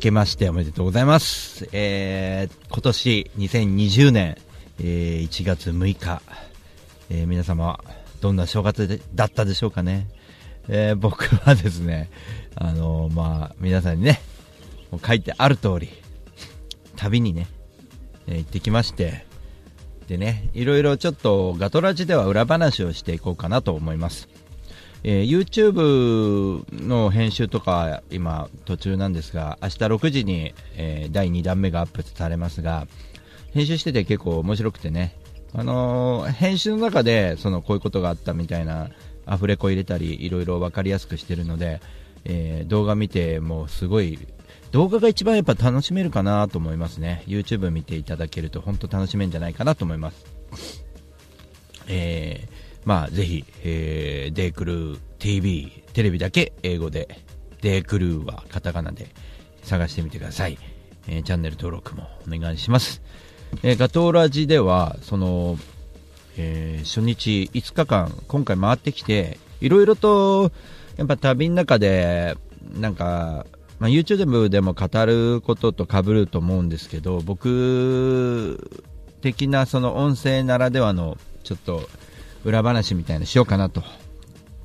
[0.00, 1.68] けましておめでとうございます。
[1.72, 4.36] えー、今年2020年、
[4.80, 6.22] えー、1月6日、
[7.10, 7.78] えー、皆様、
[8.20, 10.08] どんな正月でだったでしょうかね。
[10.68, 12.10] えー、僕はですね、
[12.56, 14.20] あのーまあ、皆さんにね、
[14.90, 15.90] もう書いてある通り、
[16.96, 17.46] 旅にね、
[18.26, 19.26] えー行ってきまして、
[20.08, 24.28] でね、いろいろちょっとガトラジでは裏話をしていこうかなと思います。
[25.02, 32.86] えー YouTube の編集とか今途中なんですが明日6時に、えー第2弾目がアップされますが
[33.52, 35.16] 編集してて結構面白くてね、
[35.54, 38.90] あのー編集の中でそのこういうことがあったみたいな
[39.26, 41.80] アフレコ入れたりいろいろ分かりやすくしてるので、
[42.24, 44.18] えー動画見てもうすごい
[44.70, 47.24] 動画が一番やっぱ楽しめるかなと思いますね。
[47.26, 50.84] YouTube 見ていただけると本当楽しめるんじゃないかなと思います。
[51.88, 57.08] えーまあ、ぜひ、えー、デイクルー TV、テレビだけ英語で、
[57.60, 59.08] デイクルーはカタカナで
[59.62, 60.58] 探してみてください。
[61.08, 63.02] えーチャンネル登録もお願いします。
[63.62, 65.58] えーガトーラジでは、その、
[66.36, 70.52] えー初日5日間、今回回ってきて、いろいろと、
[70.96, 72.36] やっぱ旅の中で、
[72.74, 73.46] なんか、
[73.78, 78.80] まあ、YouTube でも語ることと被ると思うんですけど、僕
[79.22, 81.88] 的なその音声ならではの、ちょっと、
[82.44, 83.88] 裏話みたいなしようかなと、今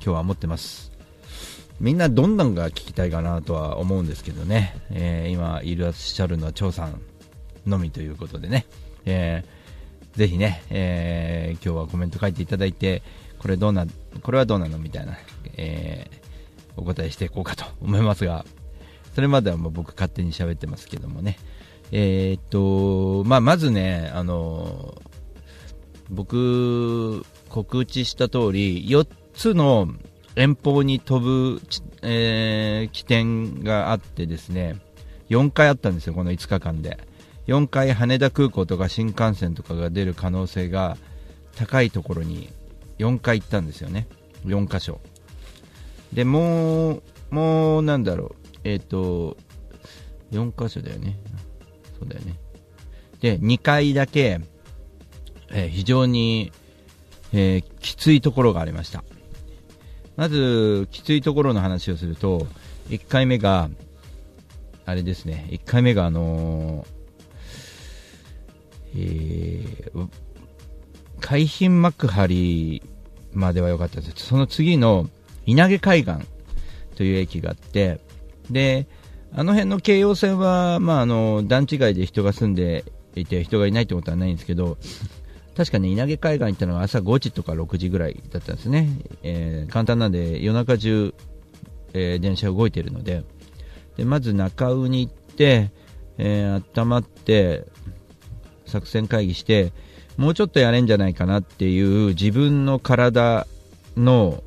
[0.00, 0.92] 日は思ってます。
[1.78, 7.00] みんなどんなんが聞きたいかなとは思うんですけどね、えー今いらっしゃるのは張さん
[7.66, 8.64] のみということでね、
[9.04, 13.02] えーぜひね、えー今日はコメント書いていただいて、
[13.38, 13.86] これどうな、
[14.22, 15.18] これはどうなのみたいな、
[15.58, 16.10] え
[16.78, 18.46] お答えしていこうかと思いますが、
[19.14, 21.38] それまではもう僕勝手に喋ってますけどもね、
[21.92, 25.00] えーっと、まあ、まずね、あの
[26.08, 27.24] 僕、
[27.56, 29.88] 告知した通り、4つの
[30.34, 31.62] 遠方に飛ぶ、
[32.02, 34.78] えー起点があってですね、
[35.30, 36.98] 4回あったんですよ、この5日間で。
[37.46, 40.98] 4回羽田空港とか新幹線とかが出る可能性が
[41.56, 42.50] 高いところに
[42.98, 44.06] 4回行ったんですよね。
[44.44, 45.00] 4箇所。
[46.12, 49.38] で、もう、もうなんだろう、えっ、と、
[50.30, 51.18] 4箇所だよね。
[51.98, 52.34] そうだよね。
[53.20, 54.40] で、2回だけ、
[55.50, 56.52] えー非常に、
[57.32, 59.04] えーきついところがありました。
[60.16, 62.46] まず、きついところの話をすると、
[62.88, 63.68] 1回目が、
[64.84, 66.86] あれですね、1回目があのー
[68.94, 70.08] えー
[71.20, 72.82] 海浜幕張
[73.32, 74.26] までは良かったです。
[74.26, 75.08] その次の
[75.44, 76.14] 稲毛海岸
[76.94, 78.00] という駅があって、
[78.50, 78.86] で、
[79.32, 82.84] あの辺の京葉線は、まあ、あの、団地街で人が住んで
[83.16, 84.78] いて人がいないってことはないんですけど、
[85.56, 88.88] 確かに稲毛海岸行ったのが朝5時とか6時ぐらいだったんですね。
[89.22, 91.14] えー簡単なんで夜中中、
[91.94, 93.24] えー電車動いているので、
[93.96, 95.70] で、まず中尾に行って、
[96.18, 97.64] えー温まって、
[98.66, 99.72] 作戦会議して、
[100.18, 103.46] もうちょっとやれんじゃないかなっていう自分の体
[103.96, 104.42] の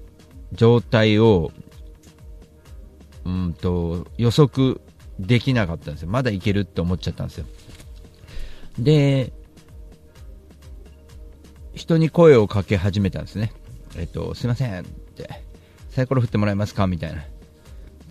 [0.52, 1.52] 状態を、
[3.26, 4.80] うんと、予測
[5.20, 6.10] できなかったんですよ。
[6.10, 7.46] まだいけるって思っちゃったんですよ。
[8.78, 9.34] で、
[11.80, 13.54] 人に声をかけ始めたんですね。
[13.96, 15.30] えっと、すいませんって、
[15.92, 16.88] サイコロ振ってもらえますか？
[16.88, 17.24] みたいな。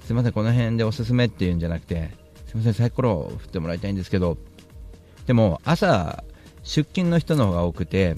[0.07, 2.11] すいません、この辺でおすすめっていうんじゃなくて、
[2.47, 4.39] すいません、サイコロ振ってもらいたいんですけど、
[5.27, 6.25] でも朝、
[6.63, 8.17] 出勤の人の方が多くて、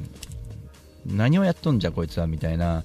[1.05, 2.84] 何をやっとんじゃこいつはみたいな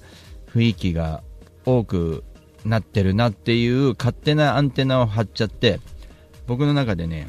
[0.52, 1.22] 雰囲気が
[1.64, 2.24] 多く
[2.64, 5.78] なってるなっていう勝手なアンテナを張っちゃって、
[6.48, 7.28] 僕の中でね、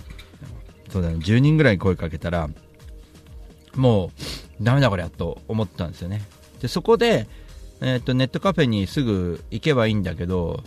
[0.89, 2.49] そうだね、10人ぐらい声かけたら、
[3.75, 4.11] もう、
[4.61, 6.21] ダメだこりゃと思ったんですよね。
[6.61, 7.27] で、そこで、
[7.81, 10.63] えっ、と、ネットカフェにすぐ行けばいいんだけど、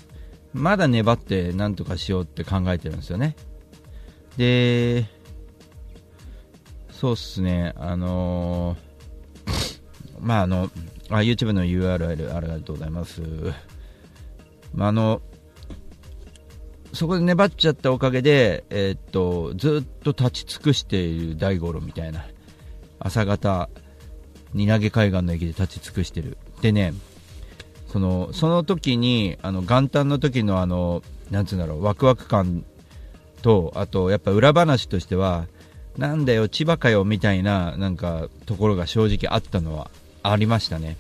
[0.53, 3.37] まだ粘ってなんとかしようって考えてるんですよね。
[4.37, 5.07] で、
[6.91, 8.91] そうっすね、あのー
[10.21, 10.71] まああの、
[11.09, 13.23] あ、YouTube の URL ありがとうございます。
[14.75, 15.23] まああの、
[16.93, 22.27] そこで粘っちゃったおかげで、えーっと、ずっと立ち尽くしている大五郎みたいな、
[23.01, 23.69] 朝方、
[24.55, 26.39] 荷投げ海岸の駅で立ち尽くしてる。
[26.61, 26.95] でね、
[27.93, 32.65] その、その時に、あの、元旦の時のあの、なんつうんだろう、ワクワク感
[33.43, 35.47] と、あと、やっぱ裏話としては、
[35.97, 39.91] なんだよ、千葉かよ、みたいな、なんか、ところが正直あったのは、
[40.23, 40.97] ありましたね。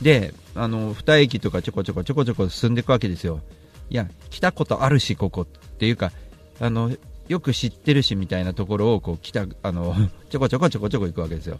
[0.00, 3.40] で、あの、二駅とかちょこちょこちょこちょこ進んでいくわけですよ。
[3.90, 6.12] いや、来たことあるし、ここっていうか、
[6.60, 6.90] あの、
[7.28, 9.94] よく知ってるしみたいなところをこう来たあの
[10.30, 11.58] ちょこちょこちょこちょこ行くわけですよ。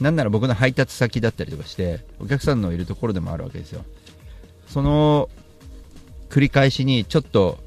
[0.00, 3.84] なんなら僕の配達先だったりとかしてお客さんのいるところでもあるわけですよ。
[4.68, 5.28] その
[6.30, 7.58] 繰り返しにちょっと,、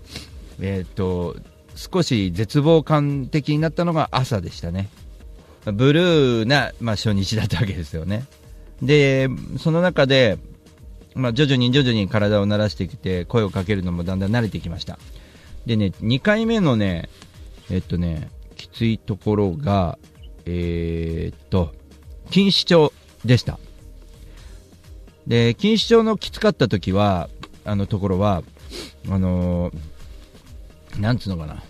[0.60, 1.36] えーと、
[1.76, 4.90] 少し絶望感的になったのが朝でしたね。
[5.66, 8.26] ブルーな、まあ、初日だったわけですよね。
[8.82, 9.30] で
[9.60, 10.38] その中で、
[11.14, 14.98] まあ、徐々に徐々に体を慣らしてきて声をかけるのもだんだん慣れてきました。
[15.66, 17.10] でね2回目のね
[17.70, 19.98] えっとね、きついところが、
[20.46, 21.74] えー、っと、
[22.26, 22.94] 錦糸町
[23.26, 23.60] でした。
[25.28, 27.30] で、錦糸町のきつかった時は、
[27.66, 28.44] あのところは、
[29.10, 31.64] あのー、なんつうのかな、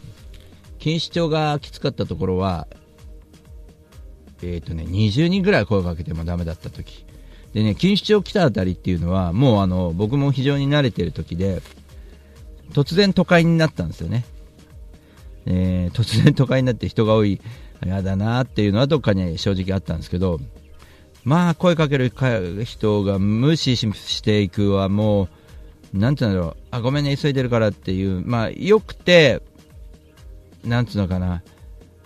[0.80, 2.68] 錦糸町がきつかったところは、
[4.42, 7.06] えー、っとね、20人ぐらい声かけてもダメだった時。
[7.54, 11.62] でね、錦糸町来たあたりっていうのは、もうあの、僕も非常に慣れてる時で、
[12.72, 14.26] 突然都会になったんですよね。
[15.46, 17.42] えー、突然都会になって人が多い、
[17.84, 20.40] 嫌だなっていうのはどっかに正直あったんですけど、
[21.24, 22.12] まあ、声かける
[22.66, 25.30] 人が無視していくはも
[25.94, 29.42] う、なんていうんだろう、あ、ごめんね、急いでるからっていう、まあ、よくて、
[30.64, 31.44] なんつうのかな、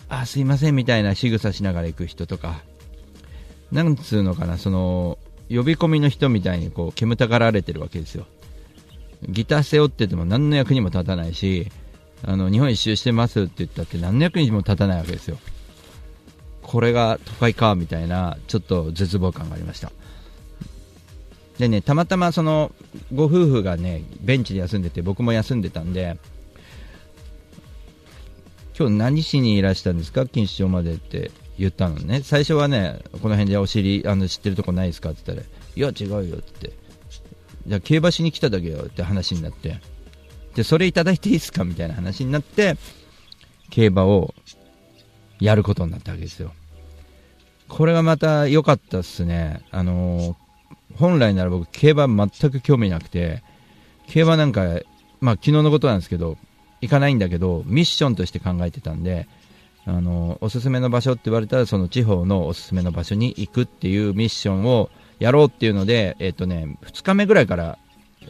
[0.09, 2.61] あ、すいませんみたいな仕草しながら行く人とか、
[3.71, 5.17] なんつうのかな、その、
[5.49, 8.25] 呼び込みの人みたいにこう煙たがられてるわけですよ。
[9.29, 11.71] ギター背負ってても何の役にも立たないし、
[12.27, 15.37] あの日本一周してますって言ったって何の役にも立たないわけですよ。
[16.63, 19.91] これが都会かみたいなちょっと絶望感がありました。
[21.59, 22.71] でねたまたまその
[23.13, 26.17] ご夫婦がねベンチで休んでて僕も休んでたんで
[28.77, 30.21] 今日何しにいらしたんですか？
[30.21, 32.21] 錦糸町までって言ったのね。
[32.23, 35.11] 最初はねこの辺でお尻あの知ってるとこないですか？
[35.11, 36.73] って言ったらいや違うよって。
[37.67, 39.79] じゃあ競馬しに来ただけよって話になって。
[40.55, 42.77] で、それいただいていいですかみたいな話になって、
[43.69, 44.33] 競馬を
[45.39, 46.53] やることになったわけですよ。
[47.67, 49.61] これがまた良かったっすね。
[49.71, 50.35] あのー、
[50.97, 53.43] 本来なら僕、競馬全く興味なくて、
[54.07, 54.79] 競馬なんか、
[55.19, 56.37] まあ昨日のことなんですけど、
[56.81, 59.27] 行かないんだけど、ミッションとして考えてたんで、
[59.85, 67.77] あのー、おすすめの場所って言われたら、その地方のおすすめの場所に行くっていうミッションをやろうっていうので、えっ、ー、とね、2日目ぐらいから、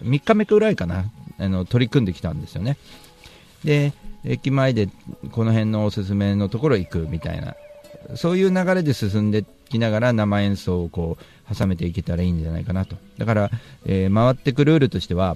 [0.02, 1.06] 3日目ぐらいかな、
[1.38, 2.78] あの取り組んできたんですよね。
[3.64, 3.94] で、
[4.24, 4.90] 駅前で
[5.32, 7.56] この辺のおすすめのところ行くみたいな、
[8.16, 12.96] そういう流れで進んできながら生演奏をこう挟めていけたらいいんじゃないかなと。
[13.18, 13.52] だから、
[13.86, 15.36] えー、回ってくルールとしては、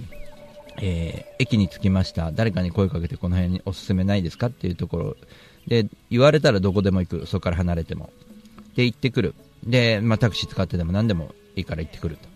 [0.81, 5.17] えー、駅に着きました、誰かに声かけてこの辺におすすめないですかっていうところ
[5.67, 8.11] で、言われたらどこでも行く、そこから離れても。
[8.75, 9.35] で、行ってくる。
[9.63, 12.27] で、まあ、タクシー使ってでも何でもいいから行ってくると。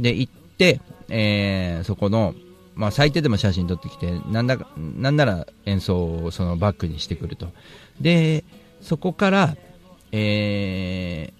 [0.00, 2.34] で、行って、えー、そこの、
[2.74, 7.48] まあ、最低でも写真撮ってきてなんだなんなら演奏をそのバックにしてくると。
[8.00, 8.44] で
[8.80, 9.56] そこから、
[10.12, 11.32] え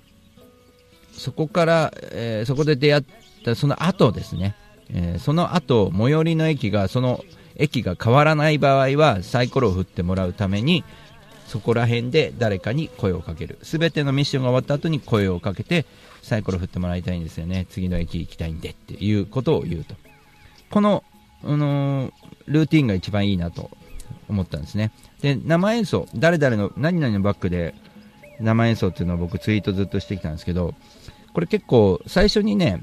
[1.12, 3.04] ー、そこから、えー、そこで出会っ
[3.44, 4.54] たその後ですね、
[4.90, 7.24] えー、その後最寄りの駅がその
[7.56, 10.84] 駅が変わらない場合はサイコロを振ってもらうために
[11.46, 13.58] そこら辺で誰かに声をかける。
[13.62, 15.84] 全てのミッションが終わった後に声をかけて
[16.22, 17.66] サイコロ振ってもらいたいんですよね。
[17.70, 19.94] 次の駅行きたいんでっていうことを言うと。
[20.70, 21.04] この
[21.44, 22.12] あの、
[22.46, 23.70] ルーティンが一番いいなと
[24.28, 24.92] 思ったんですね。
[25.20, 27.74] で、生演奏、誰々の、何々のバックで
[28.40, 30.74] 生演奏っていうのを僕ツイートずっとしてきたんですけど、
[31.32, 32.82] これ結構最初にね、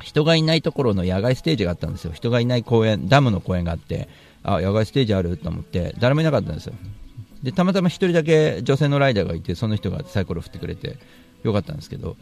[0.00, 2.12] 人がいないところの野外ステージがあったんですよ。
[2.12, 4.08] 人がいない公園、ダムの公園があって、
[4.42, 6.74] あ、野外ステージあると思って、誰もいなかったんですよ。
[7.42, 10.98] で、たまたま1人だけ女性のライダーがいて、その人がサイコロ振ってくれて、
[11.42, 12.16] よかったんですけど、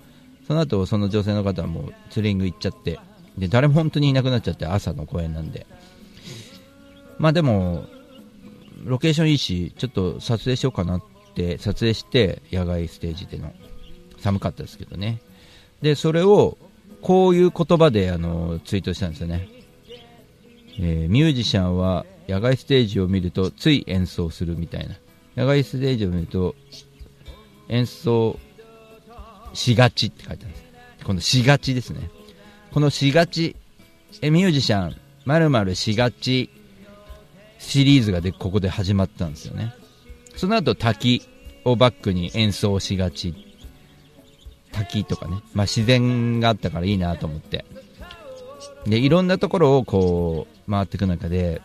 [0.47, 2.99] その後、その女性の方はもうツーリング行っちゃって、
[3.38, 5.66] で誰も本当にいなくなっちゃって朝の公演なんで。
[7.19, 7.87] まあでも
[8.85, 11.02] ロケーションいいしちょっと撮影しようかなっ
[11.35, 13.52] て撮影して野外ステージでの
[14.19, 15.21] 寒かったですけどね。
[15.83, 16.59] でそれを
[17.02, 19.49] こういう言葉であのツイートしたんですよね、
[20.78, 24.97] えー、ミュージシャンは野外ステージを見るとつい演奏するみたいな。
[25.37, 26.55] 野外ステージを見ると
[27.69, 28.38] 演奏
[29.52, 30.64] しがちって書いてあるんです。
[31.05, 32.11] このしがちですね。
[32.76, 33.56] このしがち、
[34.21, 36.50] えミュージシャン、まるまるしがち
[37.59, 39.73] シリーズがでここで始まったんですよね。
[40.37, 41.23] その後滝
[41.64, 43.35] をバックに演奏しがち。
[44.73, 47.64] 滝とかね、まあ、自然があったからいいなと思って。
[48.85, 51.62] で、いろんなところをこう回っていく中で、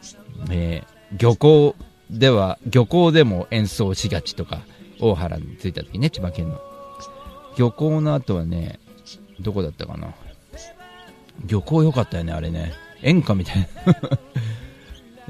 [0.50, 1.76] えー、漁港
[2.10, 4.62] では、漁港でも演奏しがちとか、
[5.02, 6.62] 大原に着いた時ね、千葉県の。
[7.58, 8.80] 漁港の後はね、
[9.42, 10.14] どこだったかな。
[11.46, 12.74] 漁港良かったよね、あれね。
[13.02, 13.68] 演歌みたいな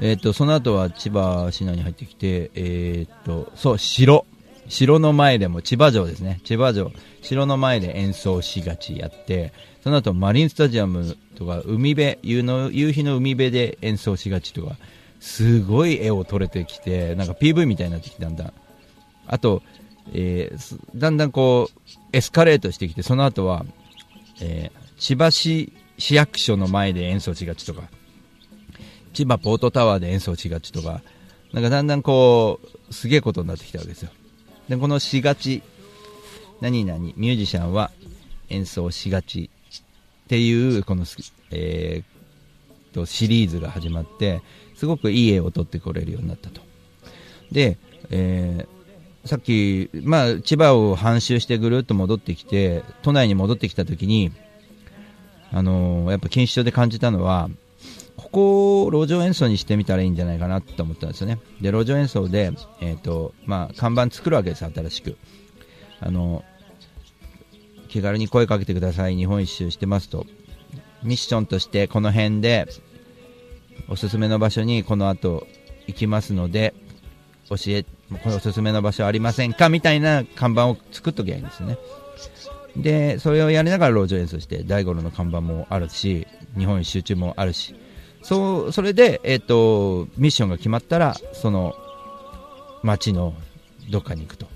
[0.00, 4.26] えっ、と、その後は千葉市内に入ってきて、えっ、と、そう、城。
[4.68, 6.40] 城の前でも、千葉城ですね。
[6.44, 6.92] 千葉城。
[7.20, 14.76] 城の前で演奏しがちやって、その後マリンスタジアムとか、海辺、夕の夕日の海辺で演奏しがちとか、
[15.20, 18.52] すごい絵を撮れてきて、なんか PV みたいになってきたんだん。
[19.26, 19.62] あと、
[20.12, 23.64] えー、だんだんこう、エスカレートしてきて、その後は、
[24.40, 27.82] えー、千葉市市役所の前で演奏しがちとか、
[29.12, 31.00] 千葉ポートタワーで演奏しがちとか、
[31.52, 32.58] なんかだんだんこ
[32.90, 34.10] う、すげえことになってきたわけですよ。
[34.68, 35.62] で、このしがち、
[36.60, 37.92] 何々、ミュージシャンは
[38.48, 41.04] 演奏しがちっていう、この、
[41.52, 44.42] えー、と、シリーズが始まって、
[44.74, 46.62] すごくいい絵を撮ってこれるようになったと。
[47.52, 47.78] で、
[48.10, 54.32] えー、さっき、まあ、千葉を半周してぐるっと戻ってきて、都内に戻ってきた時に、
[55.52, 57.50] あの、やっぱ錦糸町で感じたのは、
[58.16, 61.38] ここを路上演奏にしてみたらいいんじゃないかなと思ったんですよね。
[61.60, 65.16] で、路上演奏で、えっ、ー、と、まあ、看板作るわけです、新しく。
[66.00, 66.44] あの、
[67.88, 70.26] 気軽に声かけてください、日本一周してますと。
[71.02, 72.66] ミッションとしてこの辺で、
[73.88, 75.46] おすすめの場所にこの後
[75.86, 76.74] 行きますので、
[77.48, 79.68] 教え、これおすすめの場所ありませんか？
[79.68, 81.76] みたいな看板を作っときゃいいんですよね。
[82.76, 86.26] で、それをやりながら路上演奏して、大五郎の看板もあるし、
[86.56, 87.74] 日本一周中もあるし、
[88.22, 91.74] そう、それで、え、ー、と、ミッションが決まったら、その、
[92.82, 93.34] 街の
[93.90, 94.46] どっかに行くと。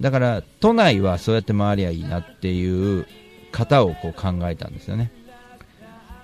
[0.00, 3.06] だから、都内はそうやって回りゃいいなっていう
[3.52, 5.12] 方をこう考えたんですよね。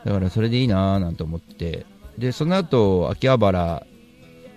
[0.05, 1.87] だからそれでいいなぁなんて思って、
[2.19, 3.87] で、その後、秋葉原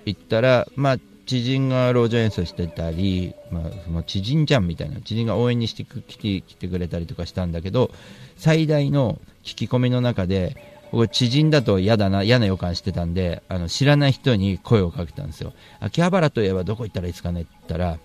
[0.05, 7.91] 行ったら、まあ、知人が路上演奏してたり、まあ、その知人じゃんみたいな、知人が応援にして来て来てくれたりとかしたんだけど、
[8.37, 10.55] 最大の聞き込みの中で、
[10.91, 15.53] 僕知人だと嫌だな、嫌な予感してたんで、あの、知らない人に声をかけたんですよ。
[15.79, 17.99] 秋葉原といえばどこ行ったらいいですかねって言ったら、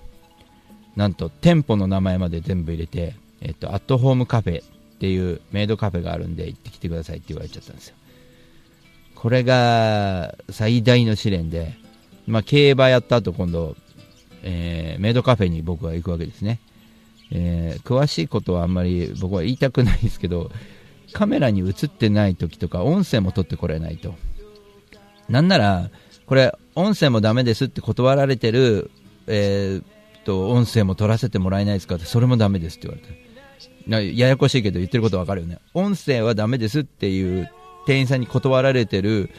[0.96, 4.64] なんと店舗の名前まで全部入れて、えっと、アットホームカフェっ
[4.98, 7.94] ていうメイドカフェがあるんで行ってきてくださいって言われちゃったんですよ。
[9.14, 11.74] これが最大の試練で、
[12.30, 13.76] まあ、競馬やった後今度、
[14.42, 16.60] えー、メイドカフェに僕は行くわけですね。
[17.32, 20.50] えー、詳しいことはあんまり僕は言いたくないですけど、
[21.12, 24.14] カメラに映ってない時とか音声も撮ってこれないと。
[25.28, 25.90] なんなら、
[26.26, 28.90] これ音声もダメですって断られてる、
[29.26, 29.84] えー、
[30.24, 33.30] と、音声も取らせてもらえないですかって、それもダメですって言われて。
[34.14, 35.58] ややこしいけど言ってることわかるよね。
[35.74, 37.50] 音声はダメですっていう
[37.86, 39.30] 店員さんに断られてる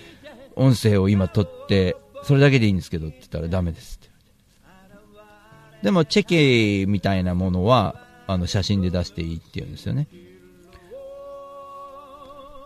[0.56, 4.12] 音声を今取って、それだけでいいんですけどって言ったらダメですって
[5.84, 7.96] でもチェケみたいなものは、
[8.28, 10.08] あの写真で出していいって言うんですよね。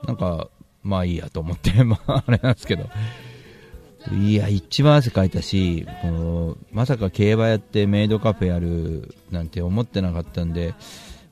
[0.05, 0.49] なんか、
[0.83, 2.89] まあいいやと思って、 まああれなんですけど。
[4.13, 10.75] いや、一番汗かいたし、このまさか競馬やってメイドカフェやるなんて思ってなかったんで、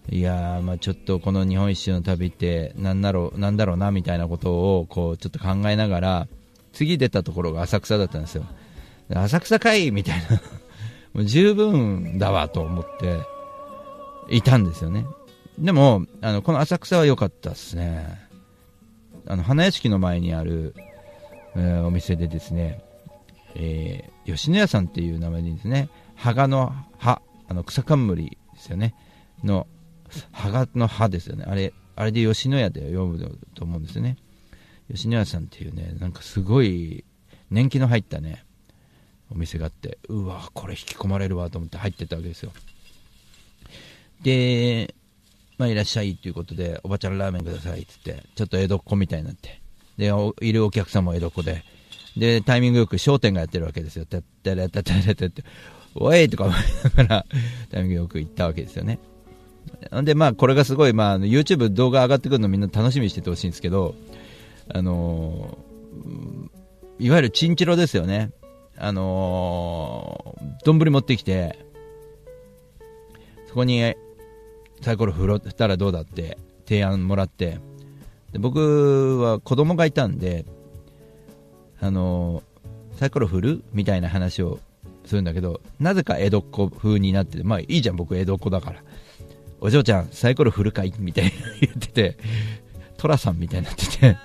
[0.09, 6.27] いやまあちょっとこの日本一周の旅ってなんだろうなんだろうなみたいなことをこうちょっと考えながら、
[6.73, 8.45] 次出たところが浅草だったんですよ。
[9.13, 10.41] 浅草かいみたいな
[11.13, 13.19] もう十分だわと思って
[14.29, 15.05] いたんですよね。
[15.59, 18.27] でも、あの、この浅草は良かったですね。
[19.27, 20.73] あの、花屋敷の前にある、
[21.55, 22.83] えー、お店でですね、
[23.55, 28.95] えー、吉野家さんっていう名前でですね、羽賀の葉、あの草冠ですよね、
[29.43, 29.67] の、
[30.31, 33.19] 羽賀の葉ですよね、あれ、あれで吉野家で読む
[33.53, 34.17] と思うんですよね。
[34.93, 37.03] 吉野家さんっていうね、なんかすごい
[37.49, 38.45] 年季の入ったね、
[39.31, 42.51] お店があって、うわ、これ引き込まれるわと思って入ってったわけですよ。
[44.21, 44.93] で、
[45.57, 49.61] まあ、いらっしゃいということで、おばちゃんラーメンくださいって言って、ちょっと江戸っ子みたいになって。
[49.97, 51.63] で、いるお客さんも江戸っ子で、
[52.15, 54.05] で、タイミングよく商店がやってるわけですよ。
[54.05, 55.43] てってれててれてって、
[55.95, 57.25] おいとか思いながら、
[57.71, 58.99] タイミングよく行ったわけですよね。
[60.03, 63.95] で、まあ、これがすごい、まあ、YouTube 動画上がってくるのみんな楽しみにしててほしいんですけど、
[64.69, 65.57] あの、
[66.99, 68.31] いわゆるチンチロですよね。
[68.77, 71.59] あのー、丼持ってきて、
[73.47, 73.95] そこに
[74.81, 77.59] サイコロ振ったらどうだって提案もらって、
[78.31, 80.45] で僕は子供がいたんで、
[81.79, 82.41] あの
[82.97, 84.59] サイコロ振るみたいな話を
[85.05, 88.83] するんだけど、なぜか江戸っ子風になってて、まあいいじゃん、僕江戸っ子だから。
[89.61, 90.93] お嬢ちゃん、サイコロ振るかい？
[90.97, 92.17] みたいな言ってて、
[92.97, 94.17] 寅さんみたいになってて、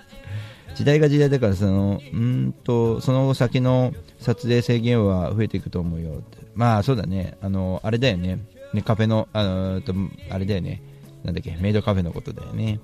[0.75, 6.39] 時代が時代だから、その、うんと、その先の撮影制限は増えていくと思うよって。
[6.55, 8.41] まあそうだね、あの、あれだよね、
[8.75, 9.83] ねカフェの、あの、
[10.31, 10.83] あれだよね、
[11.25, 12.81] なんだっけ、メイドカフェのことだよね。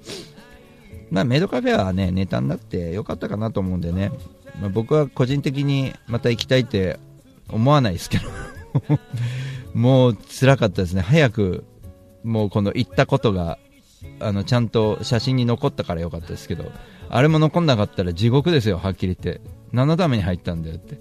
[1.10, 4.10] まあ、メイドカフェはね、ネタになってよかったかなと思うんでね、
[4.60, 6.98] まあ、僕は個人的にまた行きたいって
[7.48, 8.28] 思わないですけど
[9.74, 11.02] もう辛かったですね。
[11.02, 11.64] 早く、
[12.22, 13.58] もうこの行ったことが、
[14.20, 16.70] あの、ちゃんと写真に残ったからよかったですけど、
[17.08, 19.40] あれも残んなかったら地獄ですよ、はっきり言って。
[19.72, 20.98] 何のために入ったんだよって。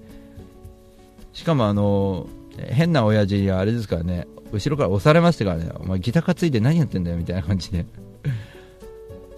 [1.33, 7.85] しかもあの、変な親父やあれですからね、後ろから押されましたからね、お前ギター担いで何やってんだよみたいな感じで。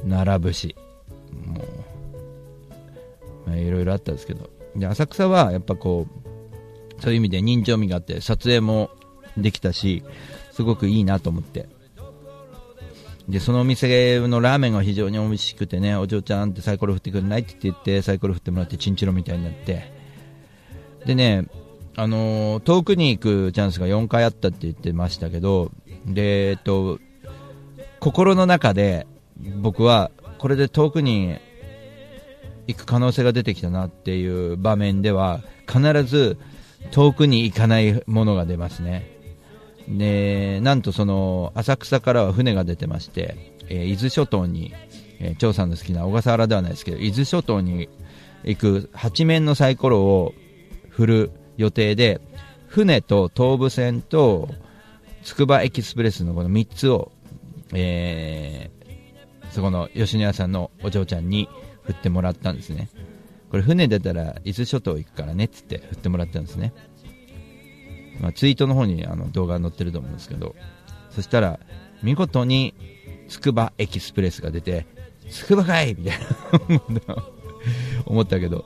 [0.05, 0.75] 並ぶし、
[1.31, 4.49] もう、まあ、いろいろあったんですけど。
[4.75, 8.89] で、浅草はやっぱこう、そういう意味で人情味があって、撮影も
[9.37, 10.03] できたし、
[10.51, 11.67] すごくいいなと思って。
[13.27, 19.91] で、そのお店のラーメンが非常に美味しくてね、お嬢ちゃんってサイコロ振ってくれないって言って、サイコロ振ってもらってチンチロみたいになって。
[21.05, 21.47] でね、
[21.95, 25.71] あの、遠くに行くチャンスが4回あったって言ってましたけど、
[26.05, 26.99] で、えっと、
[27.99, 29.07] 心の中で
[29.61, 31.37] 僕はこれで遠くに
[32.67, 36.37] 行く可能性が出てきたなっていう場面では必ず
[36.91, 39.14] 遠くに行かないものが出ますね。
[39.87, 44.73] で、なんとその浅草からは船が出てまして、えー、伊豆諸島に、
[45.19, 47.89] えー、張さんの好きな小笠原ではないですけど、伊豆諸島に
[48.43, 50.33] 行く8面のサイコロを
[50.89, 52.21] 振る予定で、
[52.67, 54.49] 船と東武線と
[55.23, 57.11] つくばエキスプレスのこの3つを、
[57.73, 61.47] えー、そこの吉野家さんのお嬢ちゃんに
[61.83, 62.89] 振ってもらったんですね。
[63.49, 66.73] これ船出たら伊豆諸島行くからねっつって振ってもらったんですね。
[68.19, 70.55] まあ、ツイートの方にあの動画載ってると思うんですけど、
[71.11, 71.59] そしたら、
[72.03, 72.73] 見事に
[73.27, 74.85] つくばエキスプレスが出て、
[75.29, 76.19] つくばかいみたい
[77.07, 77.15] な
[78.05, 78.65] 思ったけど、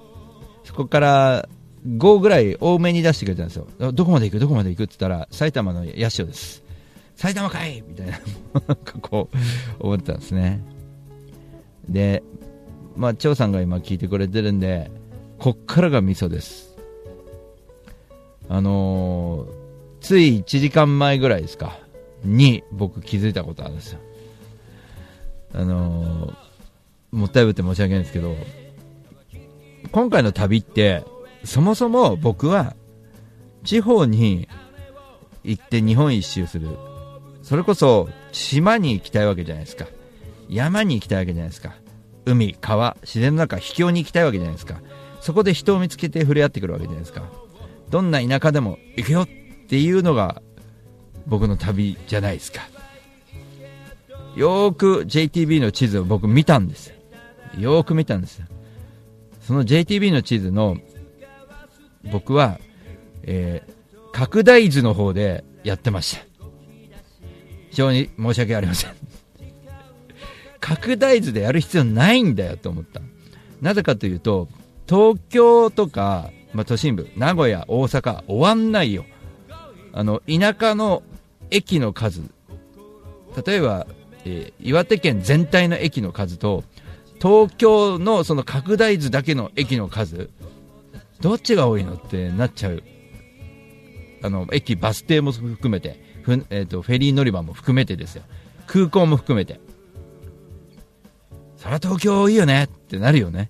[0.63, 1.49] そこから
[1.87, 3.67] 5ぐらい多めに出してくれたんですよ。
[3.93, 4.39] どこまで行く？
[4.39, 4.83] どこまで行く？
[4.83, 6.63] って言ったら、埼玉の八潮です。
[7.15, 8.19] 埼玉かいみたいな、
[9.01, 9.29] こ
[9.79, 10.61] う、思ったんですね。
[11.87, 12.23] で、
[12.95, 14.91] まあ、張さんが今聞いてくれてるんで、
[15.37, 16.68] こっからが味噌です。
[18.49, 19.49] あのー、
[20.01, 21.77] つい1時間前ぐらいですか、
[22.23, 23.99] に僕気づいたことあるんですよ。
[25.53, 26.35] あのー、
[27.11, 28.35] もったいぶって申し訳ないんですけど、
[29.91, 31.05] 今回の旅って、
[31.43, 32.75] そもそも僕は、
[33.63, 34.47] 地方に
[35.43, 36.69] 行って日本一周する。
[37.43, 39.85] それこそ、島に行きたいわけじゃないですか。
[40.49, 41.75] 山に行きたいわけじゃないですか。
[42.25, 44.81] 海、川、自然の中、秘境に行きたいわけじゃないですか。
[45.21, 47.23] そこで人を見つけて触れ合ってくるわけじゃないですか。
[47.89, 49.27] どんな田舎でも行くよっ
[49.67, 50.41] ていうのが
[51.25, 52.61] 僕の旅じゃないですか。
[54.35, 56.93] よーく JTB の地図を僕見たんです
[57.57, 57.81] よ。
[57.81, 58.41] ーく見たんです
[59.41, 60.77] その JTB の地図の
[62.11, 62.59] 僕は、
[63.23, 66.25] えー、拡大図の方でやってました。
[67.71, 68.91] 非常に申し訳ありません。
[70.59, 73.01] 拡大図でやる必要ないんだよと思った。
[73.61, 74.47] なぜかというと
[74.87, 79.05] 東京とかまあ、都心部、名古屋、大阪、終わんないよ。
[79.93, 81.03] あの、田舎の
[81.51, 82.21] 駅の数、
[83.45, 83.87] 例えば、
[84.25, 86.63] えー、岩手県全体の駅の数と、
[87.21, 90.29] 東京のその拡大図だけの駅の数、
[91.21, 92.83] どっちが多いのってなっちゃう。
[94.21, 98.23] あの、駅、バス停も含めて、ふえーと、フェリー乗り場も含めてですよ。
[98.67, 99.59] 空港も含めて。
[101.57, 103.49] そりゃ東京いいよねってなるよね。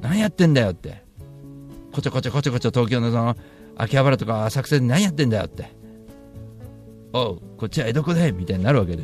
[0.00, 1.07] 何やってんだよって。
[1.98, 3.36] こちょこちょこちょこちょ東京のその
[3.76, 5.72] 秋葉原とか浅草で何やってんだよって。
[7.12, 9.02] おうこっちは江戸っ子だみたいになるわけで。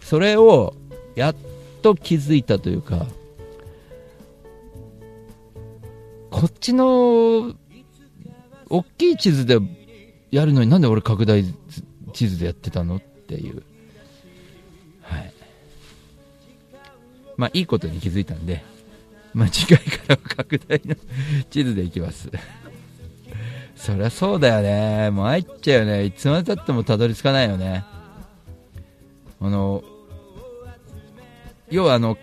[0.00, 0.76] それを
[1.16, 1.36] やっ
[1.82, 3.06] と気づいたというか
[6.30, 7.52] こっちの
[8.70, 9.58] 大きい地図で
[10.30, 11.44] やるのになんで俺拡大
[12.12, 13.64] 地図でやってたのっていう。
[15.02, 15.32] はい。
[17.36, 18.75] まあいいことに気づいたんで。
[19.36, 20.96] まあ、次回からは拡大の
[21.50, 22.30] 地図でいきます。
[23.76, 25.10] そりゃそうだよね。
[25.10, 26.04] もう入っちゃうよね。
[26.06, 27.84] いつまでたってもたどり着かないよね。
[29.38, 29.84] あの、
[31.70, 32.16] 要はあの、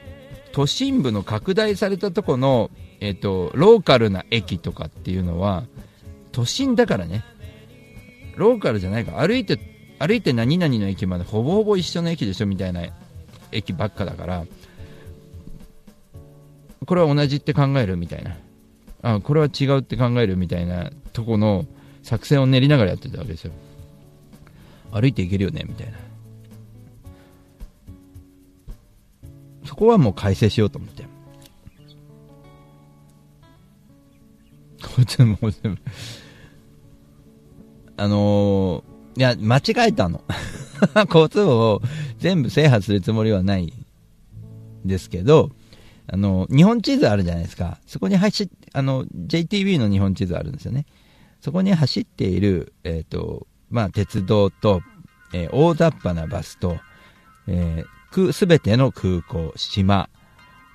[0.54, 5.66] 都心部の拡大されたとこの、えっ、ー、と、ローカルな駅とかっていうのは、
[6.32, 7.24] 都心だからね。
[8.38, 9.60] ローカルじゃないか、歩いて、
[10.00, 12.82] 歩いて何々の駅までほぼほぼ一緒の駅でしょみたいな
[13.52, 14.46] 駅ばっかだから、
[16.86, 18.38] これは同じって考えるみたいな。
[19.02, 21.66] あ、これは違うって考えるみたいなとこの
[22.02, 23.52] 作戦を練りながらやってたわけですよ。
[24.92, 25.98] 歩いていけるよねみたいな。
[29.66, 31.04] そこはもう改正しようと思って。
[34.96, 35.82] こいつもう全部
[37.96, 40.24] あのー、いや、間違えたの。
[41.08, 41.82] 交通を
[42.20, 43.72] 全部制覇するつもりはない
[44.84, 45.52] ですけど、
[46.08, 47.80] あの、日本地図あるじゃないですか。
[47.88, 50.86] そこに走っ、あの、JTB の日本地図あるんですよね。
[51.42, 54.82] そこに走っている、えっ、と、まあ、鉄道と、
[55.34, 56.78] えー大雑把なバスと、
[57.48, 57.84] え
[58.32, 60.10] すべての空港、島、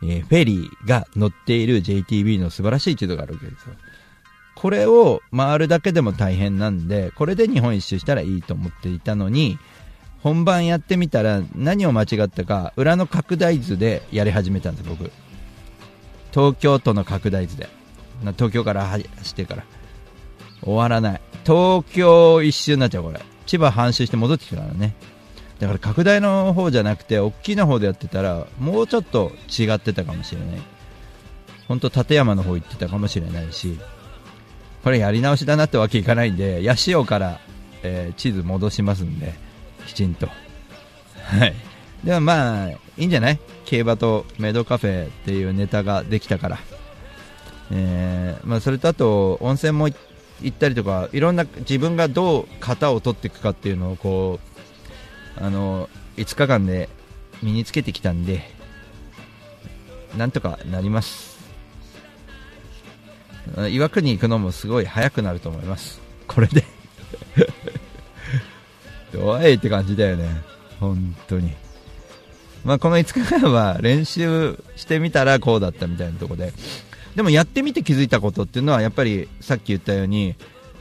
[0.03, 3.75] えーフェリーが乗っている JTB の素晴らしい地図があるわけですよ。
[4.57, 9.57] これを回るだけでも大変なんで、これで日本一周したらいいと思っていたのに、
[10.29, 15.11] 本番やってみたら何を間違ったか、裏の拡大図でやり始めたんです、僕。
[16.33, 17.67] 東京都の拡大図で。
[18.37, 19.65] 東京から走ってから。
[20.61, 21.21] 終わらない。
[21.47, 23.23] 東京一周になっちゃう、これ。
[23.47, 24.95] 千葉半周して戻ってきたからね。
[25.61, 30.61] だから拡大の方じゃなくて、大きな方でやってたら、もうちょっと違ってたかもしれない。
[31.69, 33.79] 本当立山の方行ってたかもしれないし、
[34.85, 37.41] これやり直しだなってわけいかないんで、八潮から、
[37.83, 39.48] えー地図戻しますんで、
[39.89, 40.29] きちんと。
[41.25, 41.55] はい。
[42.05, 43.41] でもまあ、いいんじゃない？
[43.65, 46.59] 競馬とメイドカフェっていうネタができたから。
[47.71, 49.97] えーまあ、それとあと、温泉も行
[50.49, 54.39] ったりとか、いろんな自分がどう型を取っていくかっていうのをこ
[55.39, 56.89] う、あの、5日間で
[57.43, 58.43] 身につけてきたんで、
[60.17, 61.39] なんとかなります。
[63.71, 66.01] 岩国行くのもすごい早くなると思います。
[66.27, 66.65] これで。
[69.17, 70.29] おいって感じだよね。
[70.81, 71.53] 本当に。
[72.65, 76.53] まあ、この5日間は練習してみたらこうだったみたいなところで。
[77.17, 80.35] でもやってみて気づいたことっていうのはやっぱりさっき言ったように、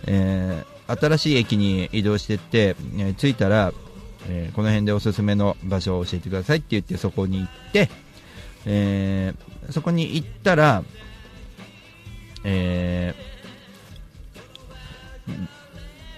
[0.05, 3.73] えー新しい駅に移動していって、えー着いたら、
[4.29, 7.89] えーこの辺でおすすめの場所を教えてくださいって言ってそこに行って、
[8.65, 10.83] えーそこに行ったら、
[12.43, 13.13] え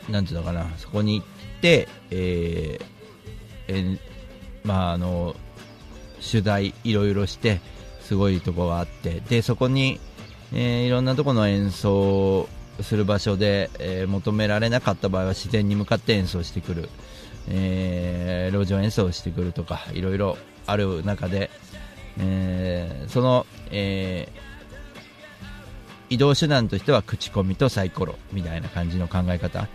[0.07, 2.85] ーなんていうのかな、そこに行って、えー
[3.67, 3.99] えー
[4.63, 5.35] まああの、
[6.19, 7.61] 取材いろいろして、
[8.01, 9.99] すごいとこがあって、で、そこに、
[10.53, 12.49] えーいろんなとこの演奏
[12.81, 16.89] する場所で、えー求められなかった場合は自然に向かって演奏してくる、
[17.47, 21.49] えー路上演奏してくるとか、いろいろある中で、
[22.17, 24.27] えーその、え
[26.09, 29.67] 移動手段としては口コミとサイコロみたいな感じの考え方。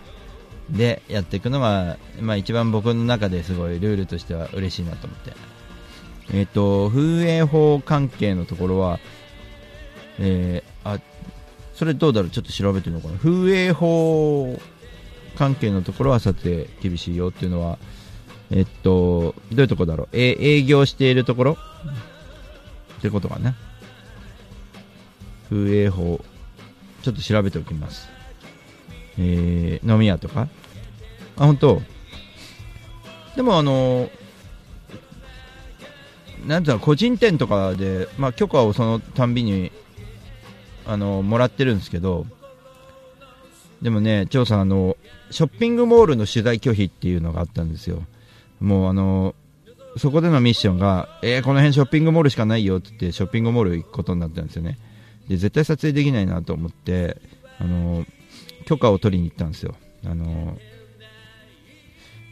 [0.71, 5.33] でやっていくのが、まあ、一番僕の中ですごいルールとしては嬉しいなと思って、
[6.33, 8.99] えっと風営法関係のところは、
[10.19, 10.99] えーあ
[11.75, 13.19] それどうだろうちょっと調べてみようかな。
[13.19, 14.61] 風営法
[15.37, 17.79] 関係のところはさて厳しいよっていうのは
[18.53, 20.09] えっとどういうとこだろう。
[20.13, 21.57] え営業しているところ？
[22.99, 23.57] ってことかな。
[25.51, 26.25] 風営法
[27.03, 28.09] ちょっと調べておきます。
[29.19, 30.49] えー飲み屋とか？
[31.37, 31.83] あ本当？
[33.37, 34.09] でもあの
[36.47, 39.73] なんていうの個人店とかで、まあ、許可をそのたんびに
[40.87, 42.27] あのもらってるんですけど
[43.83, 44.97] でもね、張さんあの、
[45.31, 48.03] ショッピングモールの取材拒否っていうのがあったんですよ。
[48.61, 49.35] もうあの
[49.97, 54.79] そこでのミッションが、えーこの辺ショッピングモールしかないよって言って、ショッピングモール行くことになったんですよね。
[55.29, 57.21] で、絶対撮影できないなと思って、
[57.59, 58.07] あの
[58.65, 59.75] 許可を取りに行ったんですよ。
[60.07, 60.59] あの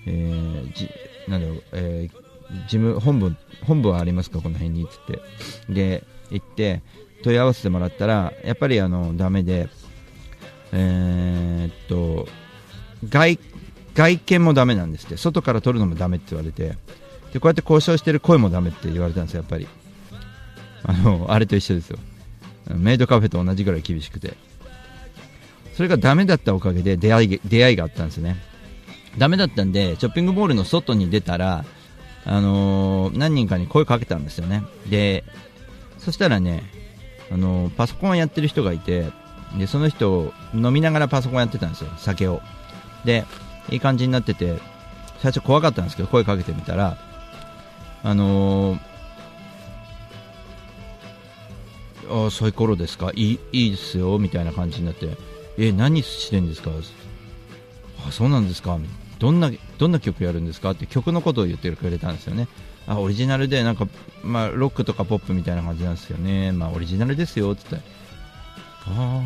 [0.06, 0.88] えーじ
[1.28, 2.22] なんだろう、えー
[2.68, 5.72] 事務本部本部はありますかこの辺にっつって。
[5.72, 6.82] で行って
[7.22, 9.68] 問い合わせてもらったらやっぱりあのダメで
[10.72, 12.28] えーっと
[13.08, 13.38] 外
[13.94, 15.16] 外見もダメなんですって。
[15.16, 16.76] 外から撮るのもダメって言われて。
[17.32, 19.66] でこうやって交渉してる声もダメって言われたんですよやっぱり。
[20.84, 21.98] あのあれと一緒ですよ。
[22.74, 24.34] メイドカフェと同じぐらい厳しくて。
[25.74, 28.36] それがダメだったおかげで出会い出会いがあったんですね。
[29.18, 31.64] ダメだったんでショッピングモールの外に出たら
[32.24, 34.62] あのー何人かに声かけたんですよね。
[34.88, 35.24] で
[35.98, 36.62] そしたらね、
[37.30, 39.10] あのーパソコンやってる人がいて
[39.58, 42.40] でその人飲みながらパソコンやってたんですよ酒を。
[43.04, 43.24] で
[43.70, 44.58] いい感じになってて
[45.20, 46.98] 最初怖かったんですけど声かけてみたら
[48.02, 53.10] あのー、あサイコロですか？
[53.14, 55.16] いいいいですよみたいな感じになって。
[55.58, 56.70] え何してんですか？
[58.06, 58.78] あそうなんですか。
[59.18, 60.70] どんなどんな曲やるんですか？
[60.72, 62.48] って曲のことを言ってくれたんですよね。
[62.86, 63.86] あオリジナルでなんか、
[64.24, 66.52] まあ、ロックとかポップみたいな感じなんですよね。
[66.52, 67.52] まあオリジナルですよ。
[67.52, 67.88] って言って。
[68.86, 69.22] ああ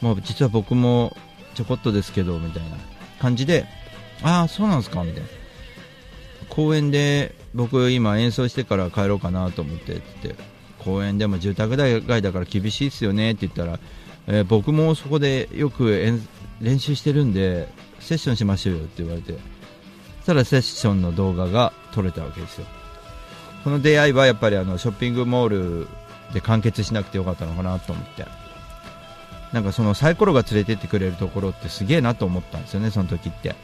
[0.00, 1.16] まあ実は僕も
[1.54, 2.76] ちょこっとですけどみたいな
[3.20, 3.66] 感じで。
[4.22, 5.02] ああそうなんですか。
[5.04, 5.28] みたいな。
[6.48, 10.42] 公園で僕今演奏してから帰ろうかなと思ってって言って。
[10.78, 13.32] 公園でも住宅街だから厳しいですよね。
[13.32, 13.80] って言ったら、
[14.26, 16.20] えー僕もそこでよく
[16.60, 17.68] 練習してるんで
[18.00, 19.32] セッションしましょうよって言われて。
[19.32, 19.38] そ
[20.24, 22.66] したらセッションの動画が撮れたわけですよ。
[23.62, 25.48] この出会いはやっぱりあのショッピングモー
[25.82, 25.88] ル
[26.32, 28.24] で完結しなくてよかったのかなと思って。
[29.52, 33.54] なんかそのサイコロが連れてってくれるところってすげえなと思ったんですよねその時って。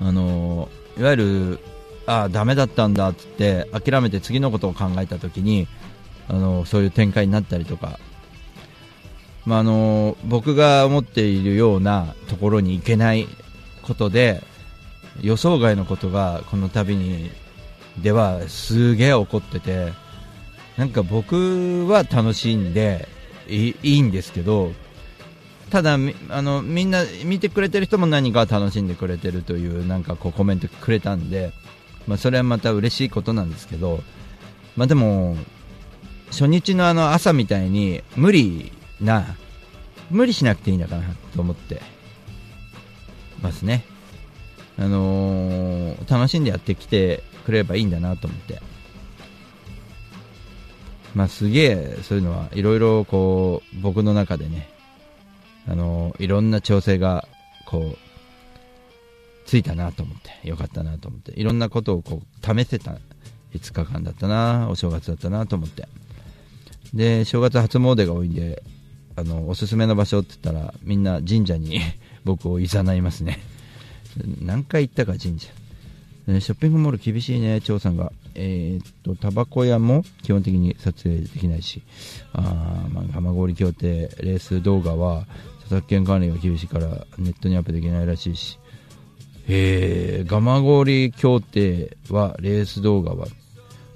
[0.00, 1.60] あのいわゆる
[2.06, 5.68] ああダメだったんだっつって諦めて次のことを考えた時に
[6.28, 8.00] あのそういう展開になったりとか
[9.50, 13.26] まあ、あの僕が思っているようなところに行けない
[13.82, 14.44] ことで
[15.22, 17.32] 予想外のことがこの旅に
[18.00, 19.92] ではすげえ起こってて
[20.76, 23.08] なんか僕は楽しんで
[23.48, 24.70] いいんですけど
[25.68, 31.52] ただあのみんな見てくれてる人も何か楽しんでくれてるというなんかこうコメントくれたんで、
[32.06, 34.04] まあ、それはまた嬉しいことなんですけど、
[34.76, 35.36] まあ、でも
[36.30, 39.24] 初日のあの朝みたいに無理なあ
[40.10, 41.80] 無理しなくていいのかなと思って
[43.42, 43.84] ますね。
[44.76, 48.60] あのー、楽しんでやってきてくれればいいんだなと思って。
[51.14, 54.68] まあすげえそういうのはいろいろこう僕の中でね
[55.66, 57.28] あの、いろんな調整が
[57.66, 57.98] こう
[59.44, 62.96] ついたなと思ってよかったなと思っていろんなことをこう試せた
[63.52, 65.88] 5日間だったなお正月だったなと思って。
[66.94, 68.62] で正月初詣が多いんで
[69.20, 71.80] あのおすすめの場所って言ったらみんな神社に
[72.24, 73.40] 僕をいざないますね。
[74.40, 75.48] 何回行ったか神社。
[76.26, 78.12] ショッピングモール厳しいね、張さんが。
[78.34, 81.82] えー、っと、タバコ屋も基本的に撮影できないし、
[82.32, 85.26] あまあ、蒲郡協定、レース動画は、
[85.64, 88.58] 著作権管理が厳しいからネットにアップできないらしいし、
[89.48, 93.26] えー、蒲郡協定は、レース動画は、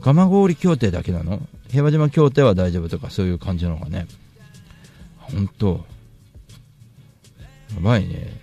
[0.00, 1.40] 蒲郡協定だけなの？
[1.70, 4.06] 平和島協定は大丈夫とか、そういう感じなのかね。
[5.30, 5.84] 本当
[7.74, 8.40] やばいね。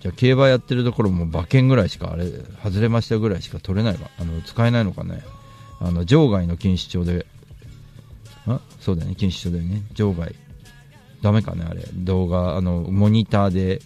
[0.00, 2.24] じゃあ競馬やってるところも馬券ぐらいしか、あれ、
[2.62, 5.22] 外れましたぐらいしか取れないか、あの、使えないのかね。
[5.78, 7.26] あの、場外の禁止帳で、
[8.46, 8.60] あ？
[8.80, 9.82] そうだね、禁止帳だよね。
[9.94, 10.34] 場外。
[11.20, 11.84] ダメかね、あれ。
[11.92, 13.82] 動画、あの、モニターで、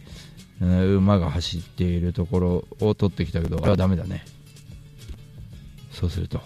[0.61, 4.25] 馬が走っているところを撮ってきたけど、あれはダメだね。
[5.91, 6.41] そうすると。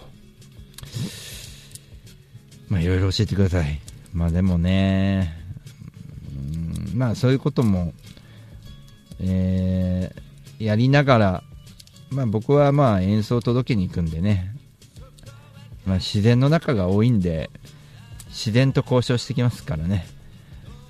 [2.70, 3.80] まあ、いろいろ教えてください。
[4.18, 5.32] まあでもね、
[6.92, 7.92] うん、まあそういうことも、
[9.20, 11.42] えー、やりながら、
[12.10, 14.56] まあ僕はまあ演奏を届けに行くんでね、
[15.86, 17.48] まあ自然の中が多いんで、
[18.30, 20.04] 自然と交渉してきますからね。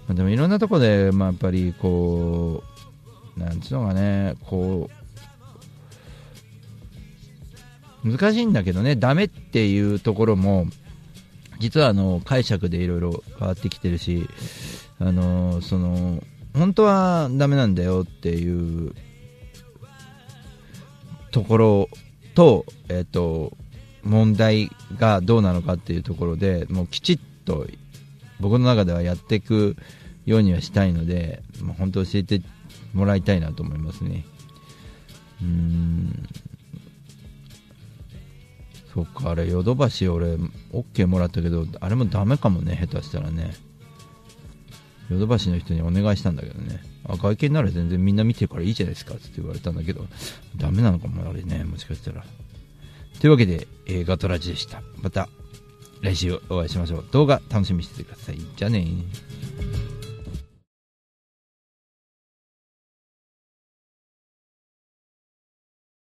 [0.06, 2.64] まあ、でもいろんなとこで、まあやっぱりこ
[3.36, 4.88] う、なんつうのかね、こ
[8.02, 10.66] う、難しいんだけどね、ダメっていうところも、
[11.58, 14.28] 実はあの解釈でいろいろ変わってきてるし、
[14.98, 16.22] あのその
[16.54, 18.94] 本当はダメなんだよっていう
[21.30, 21.88] ところ
[22.34, 23.56] と、えっ、と、
[24.02, 27.66] 問題がどうなのかっていうところでもうきちっと
[28.40, 29.76] 僕の中ではやっていく
[30.24, 32.40] ようにはしたいので、まあ、本当教えて
[32.94, 34.24] もらいたいなと思いますね。
[35.42, 36.26] うん
[38.98, 40.34] そっか、あれ、ヨドバシ俺、
[40.72, 43.54] OK もらったけど、あれもダメかもね、下手したらね。
[45.08, 46.82] ヨドバシの人にお願いしたんだけどね。
[47.04, 50.04] あ、外見なら全然みんな見てるからいいじゃないですかって言われたんだけど、
[50.56, 52.24] ダメなのかもあれね、もしかしたら。
[53.20, 54.82] というわけで、えー、ガトラジでした。
[55.00, 55.28] また、
[56.00, 57.04] 来週お会いしましょう。
[57.12, 58.40] 動画楽しみにしててください。
[58.56, 58.84] じゃあね